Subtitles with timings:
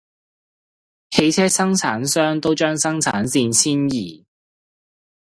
[1.11, 4.25] 汽車生產商都將生產線遷移